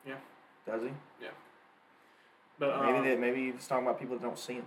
Yeah. 0.06 0.14
Does 0.66 0.82
he? 0.82 0.90
Yeah. 1.20 1.28
But 2.58 2.70
um, 2.74 2.86
maybe 2.92 3.08
that. 3.10 3.20
Maybe 3.20 3.50
he's 3.52 3.66
talking 3.66 3.86
about 3.86 3.98
people 3.98 4.16
that 4.16 4.22
don't 4.22 4.38
see 4.38 4.54
him. 4.54 4.66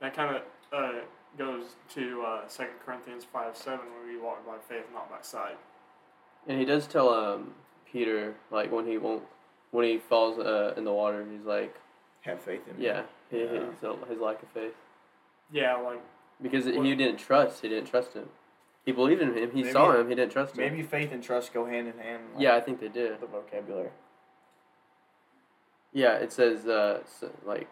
that 0.00 0.14
kind 0.14 0.36
of 0.36 0.42
uh, 0.72 0.92
goes 1.38 1.76
to 1.94 2.22
uh, 2.26 2.48
Second 2.48 2.74
Corinthians 2.84 3.24
five 3.24 3.56
seven, 3.56 3.86
where 3.94 4.06
we 4.12 4.18
walk 4.20 4.44
by 4.46 4.56
faith, 4.68 4.84
not 4.92 5.08
by 5.10 5.18
sight. 5.22 5.56
And 6.48 6.58
he 6.58 6.64
does 6.64 6.86
tell 6.88 7.08
um 7.10 7.52
Peter 7.90 8.34
like 8.50 8.72
when 8.72 8.86
he 8.86 8.98
won't 8.98 9.22
when 9.70 9.86
he 9.86 9.98
falls 9.98 10.38
uh, 10.38 10.74
in 10.76 10.84
the 10.84 10.92
water, 10.92 11.24
he's 11.30 11.46
like, 11.46 11.74
Have 12.22 12.40
faith 12.42 12.60
in 12.68 12.78
me. 12.78 12.86
yeah, 12.86 13.02
he, 13.30 13.38
Yeah. 13.44 13.48
his 13.80 14.08
his 14.08 14.18
lack 14.20 14.42
of 14.42 14.48
faith 14.48 14.74
Yeah, 15.52 15.76
like 15.76 16.00
because 16.42 16.66
Well- 16.66 16.82
he 16.82 16.94
didn't 16.94 17.18
trust. 17.18 17.62
He 17.62 17.68
didn't 17.68 17.88
trust 17.88 18.12
him. 18.14 18.28
He 18.84 18.90
believed 18.92 19.22
in 19.22 19.34
him. 19.34 19.50
He 19.52 19.62
Maybe- 19.62 19.72
saw 19.72 19.92
him. 19.92 20.08
He 20.08 20.14
didn't 20.16 20.32
trust 20.32 20.56
him. 20.56 20.64
Maybe 20.64 20.82
faith 20.82 21.12
and 21.12 21.22
trust 21.22 21.52
go 21.54 21.64
hand 21.66 21.86
in 21.88 21.98
hand. 21.98 22.34
like, 22.34 22.42
Yeah, 22.42 22.56
I 22.56 22.60
think 22.60 22.80
they 22.80 22.88
do. 22.88 23.16
The 23.20 23.26
vocabulary. 23.26 23.90
Yeah, 25.92 26.14
it 26.16 26.32
says 26.32 26.66
uh 26.66 27.00
s- 27.04 27.24
like 27.44 27.68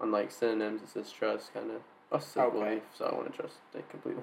on 0.00 0.10
like 0.12 0.30
synonyms 0.30 0.82
it 0.82 0.88
says 0.88 1.10
trust 1.12 1.52
kind 1.52 1.70
of. 1.70 1.82
I 2.10 2.14
also 2.14 2.40
Okay. 2.42 2.58
belief, 2.58 2.82
so 2.94 3.04
I 3.04 3.14
want 3.14 3.30
to 3.30 3.36
trust 3.38 3.58
it 3.74 3.88
completely. 3.90 4.22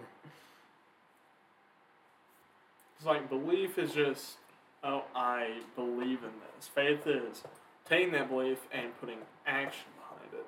It's 2.97 3.05
like 3.05 3.29
belief 3.29 3.77
is 3.77 3.93
just, 3.93 4.37
oh, 4.83 5.03
I 5.13 5.59
believe 5.75 6.23
in 6.23 6.31
this. 6.55 6.67
Faith 6.67 7.05
is 7.05 7.43
taking 7.83 8.13
that 8.13 8.29
belief 8.29 8.67
and 8.71 8.97
putting 8.99 9.19
action 9.45 9.91
behind 9.99 10.33
it. 10.33 10.45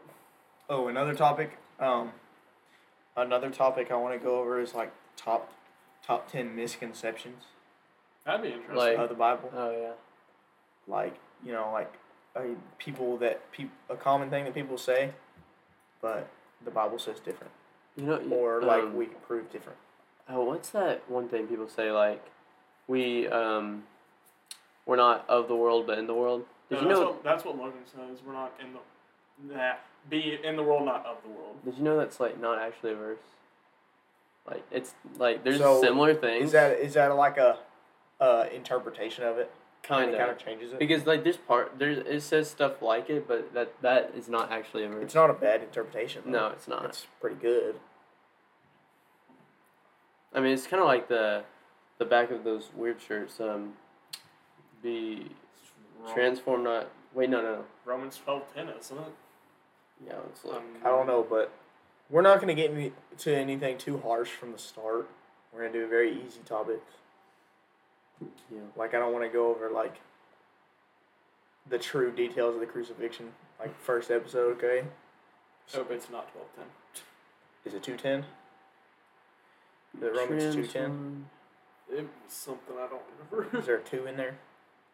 Oh, 0.69 0.87
another 0.87 1.13
topic. 1.13 1.57
Um, 1.79 2.13
another 3.17 3.49
topic 3.49 3.91
I 3.91 3.95
want 3.95 4.13
to 4.13 4.23
go 4.23 4.39
over 4.39 4.61
is 4.61 4.73
like 4.73 4.93
top 5.17 5.51
top 6.05 6.31
ten 6.31 6.55
misconceptions 6.55 7.43
That'd 8.25 8.41
be 8.41 8.47
interesting. 8.49 8.75
Like- 8.75 8.97
of 8.97 9.09
the 9.09 9.15
Bible. 9.15 9.51
Oh 9.55 9.71
yeah. 9.71 9.91
Like 10.87 11.15
you 11.45 11.51
know, 11.53 11.69
like 11.73 11.93
uh, 12.35 12.41
people 12.77 13.17
that 13.17 13.51
peop 13.51 13.71
a 13.89 13.95
common 13.95 14.29
thing 14.29 14.45
that 14.45 14.53
people 14.53 14.77
say, 14.77 15.11
but 16.01 16.27
the 16.63 16.71
Bible 16.71 16.99
says 16.99 17.19
different, 17.19 17.51
You 17.95 18.03
know, 18.05 18.17
or 18.31 18.61
like 18.61 18.83
um, 18.83 18.95
we 18.95 19.05
can 19.05 19.17
prove 19.27 19.51
different. 19.51 19.77
Oh, 20.29 20.43
what's 20.43 20.69
that 20.69 21.09
one 21.09 21.29
thing 21.29 21.47
people 21.47 21.69
say 21.69 21.91
like, 21.91 22.23
we 22.87 23.27
um, 23.27 23.83
we're 24.85 24.95
not 24.97 25.25
of 25.29 25.47
the 25.47 25.55
world 25.55 25.87
but 25.87 25.97
in 25.97 26.07
the 26.07 26.13
world. 26.13 26.45
Did 26.69 26.75
No, 26.75 26.81
you 26.81 26.87
that's 26.87 26.99
know? 26.99 27.05
What, 27.11 27.23
that's 27.23 27.45
what 27.45 27.57
Logan 27.57 27.79
says. 27.85 28.19
We're 28.25 28.33
not 28.33 28.53
in 28.59 28.73
the 28.73 29.53
that 29.55 29.85
be 30.09 30.39
in 30.43 30.55
the 30.55 30.63
world, 30.63 30.85
not 30.85 31.05
of 31.05 31.17
the 31.23 31.29
world. 31.29 31.55
Did 31.65 31.75
you 31.77 31.83
know 31.83 31.97
that's 31.97 32.19
like 32.19 32.39
not 32.39 32.59
actually 32.59 32.91
a 32.93 32.95
verse? 32.95 33.19
Like 34.45 34.63
it's 34.71 34.93
like 35.17 35.43
there's 35.43 35.59
So, 35.59 35.81
similar 35.81 36.13
things. 36.13 36.45
Is 36.45 36.51
that 36.53 36.77
is 36.79 36.93
that 36.93 37.15
like 37.15 37.37
a 37.37 37.57
uh, 38.19 38.45
interpretation 38.53 39.23
of 39.23 39.37
it? 39.37 39.51
kind 39.83 40.11
of? 40.11 40.17
kind 40.17 40.29
of 40.31 40.35
of 40.37 40.43
changes 40.43 40.73
it. 40.73 40.79
because 40.79 41.05
like 41.05 41.23
there's 41.23 41.37
part 41.37 41.73
there's 41.79 41.99
it 41.99 42.21
says 42.21 42.49
stuff 42.49 42.81
like 42.81 43.09
it, 43.09 43.27
but 43.27 43.53
that 43.53 43.73
that 43.81 44.11
is 44.17 44.27
not 44.27 44.51
actually 44.51 44.83
a 44.83 44.89
verse. 44.89 45.03
It's 45.03 45.15
not 45.15 45.29
a 45.29 45.33
bad 45.33 45.61
interpretation. 45.63 46.23
though. 46.25 46.31
no, 46.31 46.47
it's 46.49 46.67
not. 46.67 46.85
it's 46.85 47.07
pretty 47.21 47.37
good. 47.37 47.75
I 50.33 50.39
mean, 50.41 50.53
it's 50.53 50.67
kind 50.67 50.81
of 50.81 50.87
like 50.87 51.07
the 51.07 51.43
the 51.99 52.05
back 52.05 52.31
of 52.31 52.43
those 52.43 52.69
weird 52.75 53.01
shirts. 53.01 53.39
Um, 53.39 53.73
be 54.83 55.27
It's 55.61 55.71
wrong. 56.05 56.13
transformed, 56.13 56.63
not 56.65 56.87
wait, 57.13 57.29
no, 57.29 57.41
no, 57.41 57.55
no. 57.55 57.65
Romans 57.85 58.17
twelve 58.23 58.43
ten, 58.53 58.69
isn't 58.69 58.97
it? 58.97 59.03
Yeah, 60.05 60.13
let's 60.25 60.43
look. 60.45 60.55
Um, 60.57 60.63
I 60.83 60.89
don't 60.89 61.07
know, 61.07 61.25
but 61.27 61.51
we're 62.09 62.21
not 62.21 62.35
going 62.41 62.55
to 62.55 62.61
get 62.61 62.71
any, 62.71 62.91
to 63.19 63.35
anything 63.35 63.77
too 63.77 63.97
harsh 63.99 64.29
from 64.29 64.51
the 64.51 64.57
start. 64.59 65.09
We're 65.51 65.61
going 65.61 65.73
to 65.73 65.79
do 65.79 65.85
a 65.85 65.87
very 65.87 66.11
easy 66.11 66.41
topics. 66.45 66.93
Yeah. 68.51 68.59
Like 68.75 68.93
I 68.93 68.99
don't 68.99 69.13
want 69.13 69.25
to 69.25 69.29
go 69.29 69.49
over 69.49 69.69
like 69.69 69.95
the 71.69 71.77
true 71.77 72.11
details 72.11 72.55
of 72.55 72.59
the 72.61 72.65
crucifixion. 72.67 73.31
Like 73.59 73.79
first 73.81 74.11
episode, 74.11 74.57
okay? 74.57 74.83
Hope 75.73 75.91
it's 75.91 76.09
not 76.09 76.31
twelve 76.31 76.47
ten. 76.55 76.65
Is 77.65 77.73
it 77.73 77.83
two 77.83 77.97
ten? 77.97 78.25
The 79.99 80.11
Romans 80.11 80.55
two 80.55 80.61
ten. 80.63 80.71
Transformed- 80.71 81.25
It 81.91 82.01
was 82.03 82.33
something 82.33 82.75
I 82.77 82.87
don't 82.87 83.01
remember. 83.31 83.57
Is 83.57 83.65
there 83.65 83.77
a 83.77 83.81
two 83.81 84.05
in 84.05 84.15
there? 84.17 84.37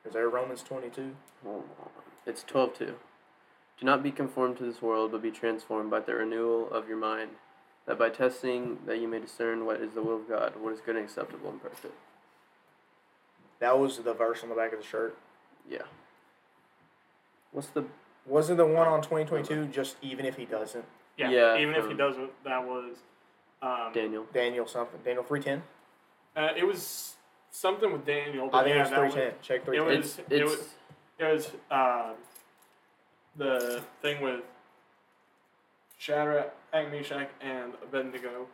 Is 0.06 0.14
there 0.14 0.26
a 0.26 0.30
Romans 0.30 0.64
twenty 0.64 0.90
two? 0.90 1.16
Hold 1.44 1.64
on. 1.82 1.90
It's 2.26 2.44
twelve 2.44 2.74
two. 2.78 2.96
Do 3.84 3.88
not 3.90 4.02
be 4.02 4.12
conformed 4.12 4.56
to 4.60 4.64
this 4.64 4.82
world, 4.82 5.12
but 5.12 5.22
be 5.22 5.30
transformed 5.30 5.92
by 5.92 6.00
the 6.00 6.14
renewal 6.14 6.72
of 6.72 6.88
your 6.88 6.96
mind, 6.96 7.32
that 7.86 8.00
by 8.00 8.08
testing 8.08 8.78
that 8.86 9.00
you 9.02 9.10
may 9.10 9.20
discern 9.20 9.66
what 9.66 9.82
is 9.82 9.92
the 9.92 10.02
will 10.02 10.16
of 10.16 10.30
God, 10.30 10.54
what 10.58 10.72
is 10.72 10.80
good 10.80 10.96
and 10.96 11.04
acceptable 11.04 11.50
and 11.50 11.62
perfect. 11.62 11.94
That 13.60 13.78
was 13.78 13.98
the 14.00 14.14
verse 14.14 14.42
on 14.42 14.48
the 14.48 14.56
back 14.56 14.72
of 14.72 14.80
the 14.80 14.86
shirt. 14.86 15.18
Yeah. 15.70 15.82
What's 17.52 17.68
the 17.68 17.84
Wasn't 18.26 18.56
the 18.58 18.66
one 18.66 18.88
on 18.88 19.02
twenty 19.02 19.26
twenty 19.26 19.44
two 19.46 19.66
just 19.66 19.98
even 20.02 20.26
if 20.26 20.38
he 20.38 20.46
doesn't? 20.46 20.86
yeah, 21.18 21.30
Yeah, 21.30 21.58
Even 21.58 21.76
if 21.76 21.86
he 21.86 21.94
doesn't, 21.94 22.32
that 22.46 22.64
was. 22.66 22.96
Um, 23.62 23.92
Daniel? 23.94 24.26
Daniel 24.34 24.66
something. 24.66 25.02
Daniel 25.04 25.26
three 25.26 25.42
ten? 25.42 25.62
uh, 26.38 26.52
it 26.56 26.66
was 26.66 27.16
something 27.52 27.92
with 27.92 28.06
Daniel. 28.06 28.48
But 28.48 28.60
I 28.60 28.64
think 28.64 28.76
yeah, 28.76 28.78
it 28.78 28.80
was 28.84 28.90
that 28.92 29.12
three 29.14 29.24
was- 29.26 29.34
Check 29.42 29.66
310. 29.66 29.76
it 29.76 29.98
was- 29.98 30.20
It's 30.20 30.32
it 30.32 30.44
was- 30.46 30.70
It 31.20 31.34
was 31.34 31.52
uh, 31.70 32.14
the 33.38 33.82
thing 34.02 34.22
with 34.22 34.42
Shadrach, 35.98 36.54
Meshach, 36.74 37.30
and 37.42 37.74
Abednego. 37.84 38.48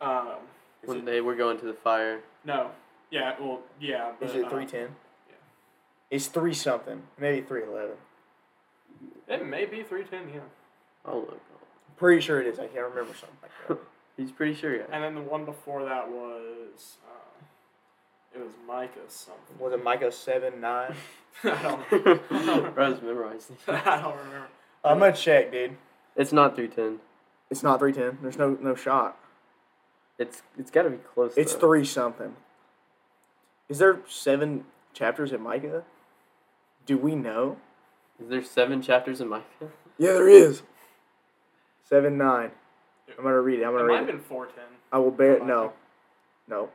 Um, 0.00 0.36
when 0.84 0.98
it, 0.98 1.04
they 1.04 1.20
were 1.20 1.34
going 1.34 1.58
to 1.58 1.66
the 1.66 1.74
fire. 1.74 2.20
no, 2.44 2.70
yeah, 3.10 3.34
well, 3.40 3.60
yeah. 3.80 4.12
But, 4.18 4.30
is 4.30 4.36
it 4.36 4.44
uh, 4.44 4.50
three 4.50 4.66
ten? 4.66 4.88
yeah. 5.28 5.34
It's 6.10 6.26
three 6.26 6.54
something. 6.54 7.02
Maybe 7.18 7.44
three 7.46 7.62
eleven. 7.62 7.96
It 9.28 9.46
may 9.46 9.64
be 9.64 9.82
three 9.82 10.04
ten, 10.04 10.28
yeah. 10.32 10.40
I'll 11.04 11.20
look. 11.20 11.40
Pretty 11.96 12.20
sure 12.20 12.40
it 12.40 12.46
is. 12.46 12.58
I 12.58 12.66
can't 12.66 12.88
remember 12.88 13.14
something 13.14 13.38
like 13.42 13.68
that. 13.68 13.78
He's 14.16 14.32
pretty 14.32 14.54
sure, 14.54 14.74
yeah. 14.74 14.84
And 14.92 15.02
then 15.02 15.14
the 15.14 15.20
one 15.20 15.44
before 15.44 15.84
that 15.84 16.10
was 16.10 16.96
it 18.38 18.44
was 18.44 18.54
Micah 18.66 19.00
something. 19.08 19.58
Was 19.58 19.72
it 19.72 19.82
Micah 19.82 20.12
seven 20.12 20.60
nine? 20.60 20.94
I 21.44 21.62
don't. 21.62 22.28
Bro's 22.74 23.00
memorized. 23.02 23.50
I 23.68 24.00
don't 24.00 24.16
remember. 24.16 24.48
I'm 24.84 24.98
gonna 24.98 25.12
check, 25.12 25.52
dude. 25.52 25.76
It's 26.16 26.32
not 26.32 26.56
three 26.56 26.68
ten. 26.68 27.00
It's 27.50 27.62
not 27.62 27.78
three 27.78 27.92
ten. 27.92 28.18
There's 28.22 28.38
no 28.38 28.56
no 28.60 28.74
shot. 28.74 29.18
It's 30.18 30.42
it's 30.58 30.70
got 30.70 30.82
to 30.82 30.90
be 30.90 30.96
close. 30.96 31.34
It's 31.36 31.54
though. 31.54 31.60
three 31.60 31.84
something. 31.84 32.34
Is 33.68 33.78
there 33.78 34.00
seven 34.08 34.64
chapters 34.92 35.32
in 35.32 35.40
Micah? 35.42 35.84
Do 36.86 36.96
we 36.98 37.14
know? 37.14 37.58
Is 38.20 38.28
there 38.28 38.42
seven 38.42 38.82
chapters 38.82 39.20
in 39.20 39.28
Micah? 39.28 39.44
Yeah, 39.98 40.12
there 40.12 40.28
is. 40.28 40.62
Seven 41.84 42.18
nine. 42.18 42.50
I'm 43.16 43.24
gonna 43.24 43.40
read 43.40 43.60
it. 43.60 43.64
I'm 43.64 43.72
gonna 43.72 43.84
might 43.84 43.90
read 43.90 44.00
have 44.00 44.08
it. 44.08 44.12
been 44.12 44.20
four 44.22 44.46
ten, 44.46 44.64
I 44.92 44.98
will 44.98 45.10
bear. 45.10 45.34
Micah. 45.34 45.46
No, 45.46 45.72
no. 46.48 46.68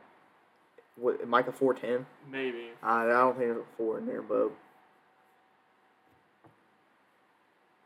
What 0.96 1.26
Micah 1.28 1.52
four 1.52 1.74
ten? 1.74 2.06
maybe. 2.30 2.68
I 2.82 3.04
I 3.04 3.06
don't 3.08 3.36
think 3.36 3.48
there's 3.50 3.58
a 3.62 3.76
four 3.76 3.98
in 3.98 4.06
there, 4.06 4.22
but 4.22 4.50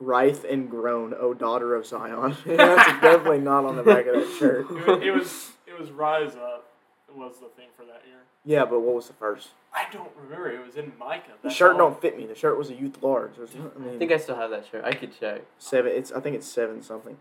Writhe 0.01 0.45
and 0.45 0.71
groan, 0.71 1.15
O 1.19 1.35
daughter 1.35 1.75
of 1.75 1.85
Zion. 1.87 2.37
That's 2.47 3.01
definitely 3.01 3.41
not 3.41 3.65
on 3.65 3.77
the 3.77 3.83
back 3.83 4.07
of 4.07 4.15
that 4.15 4.35
shirt. 4.39 4.67
It 4.71 4.75
was, 4.87 5.03
it 5.03 5.11
was 5.11 5.53
it 5.67 5.79
was 5.81 5.91
Rise 5.91 6.37
Up 6.37 6.67
was 7.15 7.39
the 7.41 7.49
thing 7.49 7.69
for 7.77 7.85
that 7.85 8.03
year. 8.07 8.19
Yeah, 8.45 8.65
but 8.65 8.81
what 8.81 8.95
was 8.95 9.09
the 9.09 9.15
first? 9.15 9.49
I 9.75 9.87
don't 9.93 10.11
remember. 10.17 10.51
It 10.51 10.65
was 10.65 10.77
in 10.77 10.93
Micah. 10.99 11.33
The 11.43 11.51
shirt 11.51 11.73
all. 11.73 11.79
don't 11.79 12.01
fit 12.01 12.17
me. 12.17 12.27
The 12.27 12.35
shirt 12.35 12.57
was 12.57 12.71
a 12.71 12.75
youth 12.75 13.03
large. 13.03 13.37
There's 13.37 13.55
not- 13.55 13.73
I, 13.77 13.79
mean, 13.81 13.95
I 13.97 13.99
think 13.99 14.13
I 14.13 14.19
still 14.19 14.37
have 14.37 14.51
that 14.51 14.67
shirt. 14.71 14.85
I 14.85 14.93
could 14.93 15.19
check. 15.19 15.43
seven. 15.59 15.91
It's 15.93 16.13
I 16.13 16.21
think 16.21 16.37
it's 16.37 16.47
seven 16.47 16.83
something. 16.83 17.17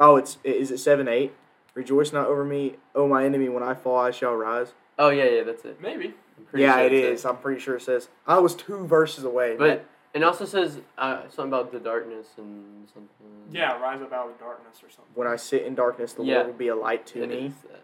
Oh, 0.00 0.16
it's 0.16 0.38
is 0.42 0.70
it 0.70 0.78
seven 0.78 1.06
eight? 1.08 1.32
Rejoice 1.74 2.12
not 2.12 2.26
over 2.26 2.44
me, 2.44 2.74
O 2.94 3.06
my 3.06 3.24
enemy. 3.24 3.48
When 3.48 3.62
I 3.62 3.74
fall, 3.74 3.98
I 3.98 4.10
shall 4.10 4.34
rise. 4.34 4.72
Oh 5.02 5.08
yeah, 5.08 5.24
yeah, 5.24 5.42
that's 5.42 5.64
it. 5.64 5.80
Maybe. 5.82 6.14
Yeah, 6.54 6.76
sure 6.76 6.86
it's 6.86 7.20
is. 7.20 7.24
I'm 7.26 7.38
pretty 7.38 7.60
sure 7.60 7.74
it 7.74 7.82
says. 7.82 8.08
I 8.24 8.38
was 8.38 8.54
two 8.54 8.86
verses 8.86 9.24
away. 9.24 9.56
But 9.58 9.84
it 10.14 10.22
also 10.22 10.44
says 10.44 10.78
uh, 10.96 11.22
something 11.28 11.46
about 11.48 11.72
the 11.72 11.80
darkness 11.80 12.28
and 12.38 12.86
something. 12.86 13.08
Yeah, 13.50 13.80
Rise 13.80 14.00
Up 14.00 14.12
out 14.12 14.30
of 14.30 14.38
darkness 14.38 14.76
or 14.76 14.90
something. 14.90 15.12
when 15.14 15.26
I 15.26 15.34
sit 15.34 15.62
in 15.64 15.74
darkness, 15.74 16.12
the 16.12 16.22
Yeah. 16.22 16.34
Lord 16.36 16.46
will 16.46 16.54
be 16.54 16.68
a 16.68 16.76
light 16.76 17.04
to 17.08 17.24
It 17.24 17.30
me. 17.30 17.46
is 17.46 17.54
that. 17.68 17.82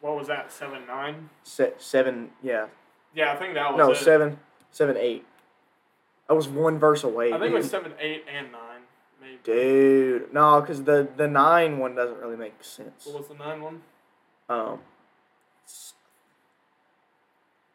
What 0.00 0.16
was 0.16 0.28
that? 0.28 0.52
Seven 0.52 0.86
nine. 0.86 1.30
Se- 1.42 1.72
seven, 1.78 2.30
yeah, 2.40 2.66
Yeah, 3.12 3.32
I 3.32 3.36
think 3.36 3.54
that 3.54 3.72
was 3.72 3.78
no, 3.78 3.90
it. 3.90 3.96
seven, 3.96 4.38
seven, 4.70 4.96
eight. 4.96 5.24
I 6.28 6.32
was 6.32 6.46
one 6.46 6.78
verse 6.78 7.02
away. 7.02 7.32
I 7.32 7.38
think 7.40 7.50
it 7.52 7.56
was 7.56 7.68
seven, 7.68 7.92
eight, 7.98 8.24
and 8.32 8.52
nine. 8.52 8.82
Maybe. 9.20 9.38
Dude, 9.42 10.32
no, 10.32 10.60
because 10.60 10.84
the 10.84 11.08
the 11.16 11.26
nine 11.26 11.78
one 11.78 11.96
doesn't 11.96 12.18
really 12.18 12.36
make 12.36 12.62
sense. 12.62 13.06
What 13.06 13.18
was 13.18 13.28
the 13.28 13.34
nine 13.34 13.60
one? 13.62 13.82
Um, 14.48 14.78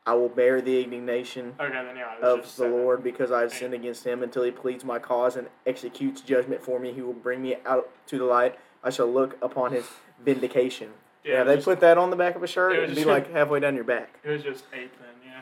I 0.06 0.14
will 0.16 0.30
bear 0.30 0.62
the 0.62 0.84
indignation 0.84 1.54
Okay, 1.60 1.72
then 1.72 1.96
yeah. 1.96 2.16
Of 2.22 2.42
the 2.44 2.48
seven. 2.48 2.72
Lord 2.74 3.04
because 3.04 3.32
I 3.32 3.42
have 3.42 3.54
sinned 3.54 3.74
against 3.74 4.04
him 4.06 4.24
until 4.24 4.44
he 4.44 4.52
pleads 4.52 4.84
my 4.84 4.98
cause 5.00 5.36
and 5.36 5.48
executes 5.68 6.22
judgment 6.22 6.64
for 6.64 6.80
me. 6.80 6.92
He 6.92 7.02
will 7.02 7.14
bring 7.14 7.42
me 7.42 7.58
out 7.66 7.90
to 8.08 8.18
the 8.18 8.26
light. 8.26 8.58
I 8.84 8.90
shall 8.90 9.12
look 9.12 9.38
upon 9.44 9.74
his 9.74 9.86
vindication. 10.24 10.90
Yeah, 11.24 11.34
Yeah, 11.34 11.44
they 11.44 11.56
was 11.58 11.66
put 11.66 11.80
that 11.82 12.00
on 12.00 12.10
the 12.10 12.16
back 12.16 12.36
of 12.36 12.42
a 12.42 12.48
shirt. 12.48 12.74
it 12.76 12.84
It'd 12.84 12.96
be 12.96 13.06
like 13.06 13.32
halfway 13.32 13.60
down 13.60 13.76
your 13.76 13.84
back. 13.84 14.20
It 14.24 14.30
was 14.32 14.42
just 14.42 14.64
eight 14.74 14.92
then. 15.00 15.10
Yeah. 15.24 15.42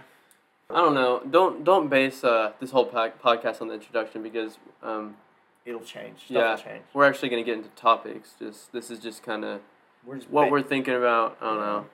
I 0.75 0.81
don't 0.81 0.93
know. 0.93 1.21
Don't 1.29 1.63
don't 1.63 1.87
base 1.87 2.21
uh, 2.23 2.51
this 2.59 2.71
whole 2.71 2.85
po- 2.85 3.13
podcast 3.23 3.61
on 3.61 3.69
the 3.69 3.75
introduction 3.75 4.21
because 4.21 4.57
um, 4.83 5.15
It'll 5.65 5.79
change. 5.81 6.17
Stuff 6.25 6.29
Yeah. 6.31 6.51
will 6.55 6.57
change. 6.61 6.83
we're 6.93 7.05
actually 7.05 7.29
gonna 7.29 7.43
get 7.43 7.57
into 7.57 7.69
topics. 7.69 8.33
Just 8.37 8.73
this 8.73 8.91
is 8.91 8.99
just 8.99 9.23
kind 9.23 9.45
of 9.45 9.61
We're 10.09 10.15
just 10.15 10.29
what 10.31 10.45
ba- 10.45 10.51
we're 10.51 10.63
thinking 10.63 10.95
about. 10.95 11.37
I 11.39 11.45
don't 11.45 11.57
know. 11.59 11.85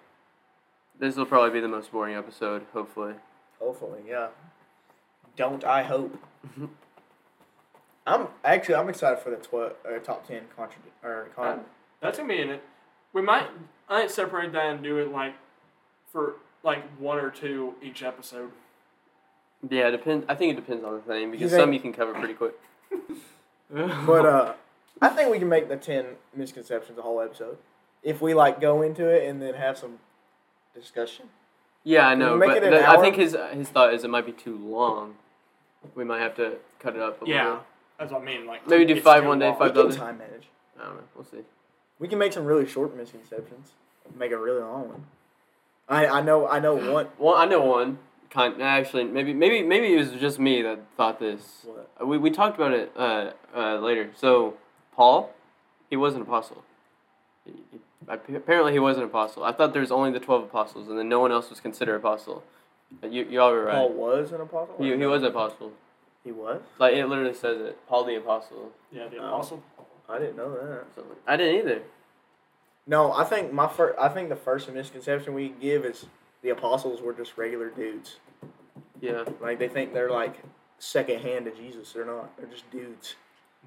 This 0.98 1.18
will 1.18 1.26
probably 1.26 1.50
be 1.50 1.60
the 1.60 1.68
most 1.68 1.92
boring 1.92 2.16
episode. 2.16 2.66
Hopefully. 2.72 3.14
Hopefully, 3.60 4.00
yeah. 4.08 4.28
Don't 5.36 5.66
I 5.66 5.84
hope? 5.84 6.18
I'm 8.08 8.28
actually 8.46 8.76
I'm 8.76 8.88
excited 8.88 9.20
for 9.20 9.32
the 9.32 9.36
tw- 9.36 9.76
uh, 9.86 10.00
top 10.02 10.26
ten 10.26 10.44
contra- 10.56 10.80
or 11.04 11.28
con- 11.36 11.66
That's 12.00 12.18
gonna 12.18 12.30
be 12.30 12.40
in 12.40 12.52
it. 12.52 12.64
We 13.12 13.22
might 13.22 13.48
I 13.90 14.00
might 14.04 14.12
separate 14.12 14.54
that 14.54 14.66
and 14.66 14.82
do 14.82 14.98
it 15.00 15.12
like 15.12 15.34
for 16.10 16.36
like 16.64 16.84
one 16.98 17.18
or 17.18 17.30
two 17.30 17.74
each 17.84 18.02
episode. 18.02 18.52
Yeah, 19.70 19.90
it 19.90 19.92
depends. 19.92 20.26
I 20.30 20.36
think 20.36 20.54
it 20.54 20.56
depends 20.56 20.86
on 20.86 20.94
the 20.94 21.02
thing 21.02 21.32
because 21.32 21.52
think- 21.52 21.62
some 21.62 21.74
you 21.74 21.82
can 21.82 21.92
cover 21.92 22.14
pretty 22.14 22.34
quick. 22.36 22.54
But 23.70 24.26
uh, 24.26 24.54
I 25.02 25.10
think 25.10 25.32
we 25.32 25.40
can 25.40 25.50
make 25.50 25.68
the 25.68 25.76
ten 25.76 26.06
misconceptions 26.34 26.98
a 26.98 27.02
whole 27.02 27.20
episode 27.20 27.58
if 28.06 28.22
we 28.22 28.34
like 28.34 28.62
go 28.62 28.82
into 28.82 29.06
it 29.10 29.28
and 29.28 29.42
then 29.42 29.56
have 29.56 29.78
some 29.78 30.00
discussion. 30.74 31.26
yeah, 31.84 32.08
I 32.08 32.16
know, 32.16 32.38
make 32.38 32.50
but 32.50 32.58
it 32.58 32.64
an 32.64 32.72
the- 32.72 32.90
I 32.90 33.02
think 33.02 33.16
his 33.18 33.36
his 33.52 33.68
thought 33.70 33.94
is 33.94 34.04
it 34.06 34.10
might 34.10 34.26
be 34.26 34.32
too 34.32 34.58
long. 34.58 35.16
We 35.94 36.04
might 36.06 36.22
have 36.22 36.36
to 36.38 36.58
cut 36.80 36.96
it 36.96 37.02
up 37.02 37.22
a 37.22 37.26
Yeah, 37.28 37.44
little. 37.44 37.60
that's 38.00 38.12
what 38.12 38.22
I 38.22 38.26
mean. 38.26 38.46
Like 38.48 38.68
Maybe 38.68 38.86
do 38.86 38.94
it's 38.96 39.04
five 39.04 39.24
too 39.24 39.28
one 39.30 39.40
day, 39.40 39.48
long. 39.50 39.56
We 39.60 39.60
five 39.66 39.74
can 39.74 39.82
others. 39.82 39.98
time 39.98 40.18
manage. 40.18 40.48
I 40.80 40.84
don't 40.86 40.96
know. 40.96 41.04
We'll 41.16 41.26
see. 41.26 41.44
We 42.00 42.08
can 42.08 42.18
make 42.20 42.34
some 42.34 42.46
really 42.46 42.66
short 42.66 42.96
misconceptions. 42.96 43.72
Make 44.18 44.32
a 44.32 44.38
really 44.38 44.62
long 44.62 44.90
one. 44.90 45.06
I 45.90 46.08
I 46.08 46.22
know 46.22 46.48
I 46.48 46.60
know 46.60 46.76
one. 46.94 47.08
Well, 47.18 47.36
I 47.36 47.46
know 47.46 47.62
one. 47.62 48.00
Kind 48.32 48.62
actually, 48.62 49.06
maybe 49.06 49.34
maybe 49.34 49.64
maybe 49.64 49.94
it 49.94 49.98
was 49.98 50.12
just 50.12 50.40
me 50.40 50.62
that 50.64 50.80
thought 50.98 51.20
this. 51.20 51.66
What? 51.66 52.08
We 52.08 52.18
we 52.18 52.32
talked 52.32 52.56
about 52.58 52.74
it 52.74 52.92
uh, 52.98 53.32
uh, 53.56 53.78
later. 53.80 54.10
So 54.16 54.56
Paul, 54.94 55.32
he 55.90 55.96
was 55.96 56.16
an 56.16 56.22
apostle. 56.22 56.64
He, 58.10 58.32
he, 58.32 58.36
apparently, 58.36 58.72
he 58.74 58.80
was 58.80 58.98
an 58.98 59.04
apostle. 59.04 59.44
I 59.44 59.52
thought 59.52 59.74
there 59.74 59.82
was 59.82 59.92
only 59.92 60.12
the 60.12 60.20
twelve 60.20 60.44
apostles, 60.44 60.90
and 60.90 60.98
then 60.98 61.10
no 61.10 61.20
one 61.20 61.32
else 61.32 61.50
was 61.50 61.60
considered 61.60 61.96
apostle. 61.96 62.44
You 63.04 63.24
you 63.26 63.42
all 63.42 63.52
were 63.52 63.66
right. 63.66 63.76
Paul 63.76 63.94
was 63.94 64.32
an 64.32 64.42
apostle. 64.42 64.76
He, 64.78 64.96
he 64.96 65.06
was 65.06 65.24
an 65.24 65.30
apostle. 65.30 65.72
He 66.24 66.32
was. 66.32 66.62
Like 66.80 66.94
it 66.96 67.06
literally 67.08 67.34
says 67.34 67.60
it. 67.62 67.78
Paul 67.88 68.06
the 68.06 68.16
apostle. 68.16 68.72
Yeah, 68.92 69.08
the 69.08 69.18
Oh. 69.18 69.28
apostle. 69.28 69.64
I 70.08 70.20
didn't 70.20 70.38
know 70.38 70.52
that. 70.54 70.86
So, 70.96 71.04
I 71.28 71.36
didn't 71.38 71.56
either. 71.60 71.82
No, 72.88 73.12
I 73.12 73.24
think 73.24 73.52
my 73.52 73.68
first. 73.68 73.98
I 74.00 74.10
think 74.10 74.30
the 74.30 74.36
first 74.36 74.72
misconception 74.72 75.34
we 75.34 75.50
give 75.50 75.84
is 75.86 76.06
the 76.44 76.50
apostles 76.50 77.02
were 77.02 77.14
just 77.14 77.38
regular 77.38 77.70
dudes. 77.70 78.18
Yeah. 79.02 79.24
Like 79.42 79.58
they 79.60 79.68
think 79.68 79.94
they're 79.94 80.12
like 80.12 80.36
second 80.78 81.22
hand 81.22 81.46
to 81.46 81.52
Jesus. 81.52 81.92
They're 81.94 82.06
not. 82.06 82.38
They're 82.38 82.46
just 82.48 82.70
dudes. 82.72 83.16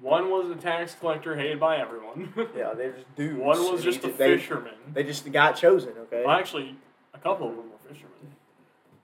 One 0.01 0.29
was 0.29 0.49
a 0.49 0.55
tax 0.55 0.95
collector 0.95 1.35
hated 1.35 1.59
by 1.59 1.77
everyone. 1.77 2.33
Yeah, 2.55 2.73
they're 2.73 2.93
just 2.93 3.15
dudes. 3.15 3.37
One 3.37 3.59
was 3.59 3.83
And 3.85 3.93
just 3.93 4.03
a 4.03 4.07
they- 4.07 4.37
fisherman. 4.37 4.73
They 4.93 5.03
just 5.03 5.29
got 5.31 5.55
chosen. 5.55 5.93
Okay. 5.97 6.23
Well, 6.25 6.35
actually, 6.37 6.75
a 7.13 7.17
couple 7.17 7.49
of 7.49 7.55
them 7.55 7.65
were 7.69 7.77
fishermen. 7.93 8.13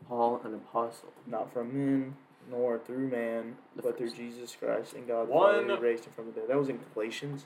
Paul 0.08 0.40
an 0.46 0.54
apostle. 0.54 1.10
Not 1.28 1.52
from 1.52 1.74
men, 1.74 2.16
nor 2.50 2.78
through 2.80 3.08
man, 3.10 3.56
The 3.76 3.82
but 3.82 3.98
through. 3.98 4.12
Jesus 4.12 4.56
Christ 4.56 4.94
and 4.94 5.08
God 5.08 5.28
the 5.28 5.34
One- 5.34 5.66
Father 5.66 5.76
who 5.76 5.82
raised 5.82 6.06
him 6.06 6.14
from 6.16 6.28
the 6.28 6.32
dead. 6.32 6.48
That 6.48 6.58
was 6.58 6.70
in 6.70 6.80
Galatians. 6.94 7.46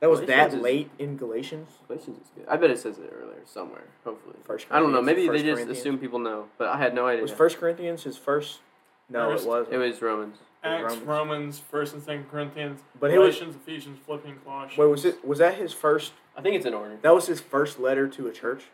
That 0.00 0.10
was 0.10 0.20
Galatians 0.20 0.52
that 0.52 0.56
is- 0.58 0.62
late 0.62 0.90
in 0.98 1.16
Galatians. 1.16 1.70
Galatians 1.88 2.18
is 2.18 2.30
good. 2.36 2.46
I 2.48 2.56
bet 2.56 2.70
it 2.70 2.78
says 2.78 2.98
it 2.98 3.10
earlier 3.12 3.40
somewhere. 3.44 3.84
Hopefully. 4.04 4.36
First 4.44 4.66
I 4.70 4.80
don't 4.80 4.92
know. 4.92 5.00
Maybe 5.00 5.28
they 5.28 5.42
just 5.42 5.66
assume 5.68 5.98
people 5.98 6.18
know, 6.18 6.48
but 6.58 6.68
I 6.68 6.76
had 6.78 6.94
no 6.94 7.06
idea. 7.06 7.22
Was 7.22 7.30
First 7.30 7.58
Corinthians 7.58 8.02
his 8.02 8.16
first? 8.18 8.60
No, 9.08 9.30
First- 9.30 9.44
it 9.44 9.48
wasn't. 9.48 9.74
It 9.74 9.78
was 9.78 10.02
Romans. 10.02 10.36
Acts, 10.64 10.82
Romans. 10.96 11.06
Romans, 11.06 11.58
First 11.70 11.94
and 11.94 12.02
Second 12.02 12.30
Corinthians, 12.30 12.80
but 12.98 13.10
he 13.10 13.18
was. 13.18 13.34
Galatians, 13.36 13.56
Ephesians, 13.56 13.98
Philippians, 14.06 14.38
Colossians. 14.44 14.78
Wait, 14.78 14.86
was 14.86 15.04
it? 15.04 15.24
Was 15.24 15.38
that 15.38 15.54
his 15.56 15.72
first? 15.72 16.12
I 16.36 16.40
think 16.42 16.56
it's 16.56 16.66
in 16.66 16.74
order. 16.74 16.96
That 17.02 17.14
was 17.14 17.26
his 17.26 17.40
first 17.40 17.78
letter 17.78 18.08
to 18.08 18.26
a 18.26 18.32
church, 18.32 18.64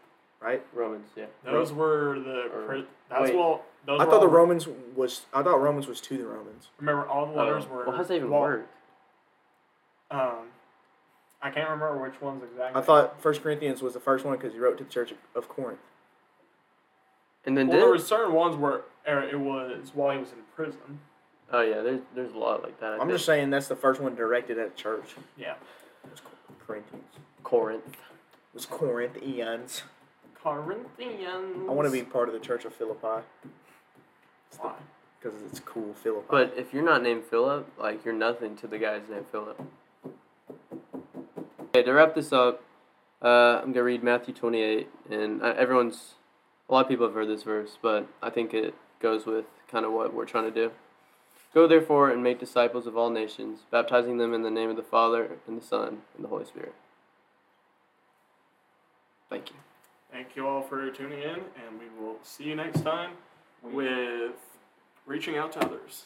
right? 0.40 0.64
Romans, 0.72 1.08
yeah. 1.16 1.26
Those 1.44 1.72
were 1.72 2.18
the. 2.20 2.50
Or- 2.54 2.84
That's 3.08 3.22
wait. 3.30 3.36
what. 3.36 3.64
Those 3.86 4.00
I 4.00 4.04
were 4.04 4.10
thought 4.10 4.20
the 4.20 4.26
all- 4.26 4.32
Romans 4.32 4.68
was. 4.94 5.22
I 5.34 5.42
thought 5.42 5.60
Romans 5.60 5.86
was 5.86 6.00
to 6.02 6.16
the 6.16 6.26
Romans. 6.26 6.68
Remember, 6.78 7.06
all 7.06 7.26
the 7.26 7.32
letters 7.32 7.64
Oh. 7.70 7.74
were. 7.74 7.84
Well, 7.86 7.96
how's 7.96 8.08
that 8.08 8.14
even 8.16 8.30
well, 8.30 8.40
work? 8.42 8.66
Um, 10.10 10.48
I 11.42 11.50
can't 11.50 11.68
remember 11.70 11.96
which 12.02 12.20
ones 12.20 12.42
exactly. 12.42 12.80
I 12.80 12.84
thought 12.84 13.20
First 13.20 13.42
Corinthians 13.42 13.80
was 13.82 13.94
the 13.94 14.00
first 14.00 14.24
one 14.24 14.36
because 14.36 14.52
he 14.52 14.58
wrote 14.58 14.76
to 14.78 14.84
the 14.84 14.90
church 14.90 15.14
of 15.34 15.48
Corinth. 15.48 15.78
And 17.46 17.56
then 17.56 17.68
Well, 17.68 17.76
did 17.76 17.82
there 17.84 17.90
were 17.90 17.98
certain 17.98 18.34
ones 18.34 18.56
where 18.56 18.82
er, 19.08 19.22
it 19.22 19.38
was 19.40 19.92
while 19.94 20.12
he 20.12 20.18
was 20.18 20.32
in 20.32 20.38
prison. 20.54 21.00
Oh 21.52 21.60
yeah, 21.60 21.80
there's 21.82 22.00
there's 22.14 22.32
a 22.32 22.38
lot 22.38 22.62
like 22.62 22.78
that. 22.80 22.90
I 22.90 22.94
I'm 22.94 23.00
think. 23.00 23.12
just 23.12 23.26
saying 23.26 23.50
that's 23.50 23.68
the 23.68 23.76
first 23.76 24.00
one 24.00 24.14
directed 24.14 24.58
at 24.58 24.66
a 24.68 24.70
church. 24.70 25.14
Yeah. 25.36 25.54
It 26.04 26.10
was 26.10 26.20
Corinthians. 26.66 27.04
Corinth. 27.42 27.86
It 27.88 28.54
was 28.54 28.66
Corinthians. 28.66 29.82
Corinthians. 30.42 31.68
I 31.68 31.72
want 31.72 31.86
to 31.86 31.92
be 31.92 32.02
part 32.02 32.28
of 32.28 32.34
the 32.34 32.40
church 32.40 32.64
of 32.64 32.74
Philippi 32.74 33.24
Why? 34.58 34.74
because 35.20 35.38
it's 35.42 35.60
cool, 35.60 35.92
Philippi. 35.94 36.26
But 36.30 36.54
if 36.56 36.72
you're 36.72 36.84
not 36.84 37.02
named 37.02 37.24
Philip, 37.24 37.70
like 37.78 38.04
you're 38.04 38.14
nothing 38.14 38.56
to 38.56 38.66
the 38.66 38.78
guys 38.78 39.02
named 39.10 39.26
Philip. 39.30 39.60
Okay, 41.60 41.82
to 41.82 41.92
wrap 41.92 42.14
this 42.14 42.32
up, 42.32 42.62
uh, 43.22 43.60
I'm 43.62 43.72
gonna 43.72 43.84
read 43.84 44.02
Matthew 44.02 44.32
28, 44.34 44.88
and 45.10 45.42
uh, 45.42 45.54
everyone's, 45.56 46.14
a 46.68 46.72
lot 46.72 46.80
of 46.86 46.88
people 46.88 47.06
have 47.06 47.14
heard 47.14 47.28
this 47.28 47.42
verse, 47.42 47.78
but 47.80 48.08
I 48.22 48.30
think 48.30 48.54
it 48.54 48.74
goes 48.98 49.26
with 49.26 49.44
kind 49.70 49.84
of 49.84 49.92
what 49.92 50.14
we're 50.14 50.24
trying 50.24 50.44
to 50.44 50.50
do. 50.50 50.72
Go 51.52 51.66
therefore 51.66 52.10
and 52.10 52.22
make 52.22 52.38
disciples 52.38 52.86
of 52.86 52.96
all 52.96 53.10
nations, 53.10 53.60
baptizing 53.70 54.18
them 54.18 54.32
in 54.34 54.42
the 54.42 54.50
name 54.50 54.70
of 54.70 54.76
the 54.76 54.82
Father 54.82 55.32
and 55.48 55.60
the 55.60 55.64
Son 55.64 56.02
and 56.14 56.24
the 56.24 56.28
Holy 56.28 56.44
Spirit. 56.44 56.74
Thank 59.28 59.50
you. 59.50 59.56
Thank 60.12 60.36
you 60.36 60.46
all 60.46 60.62
for 60.62 60.90
tuning 60.90 61.20
in, 61.20 61.28
and 61.28 61.78
we 61.78 61.86
will 62.00 62.16
see 62.22 62.44
you 62.44 62.54
next 62.54 62.82
time 62.82 63.12
with 63.62 64.32
reaching 65.06 65.36
out 65.36 65.52
to 65.52 65.64
others. 65.64 66.04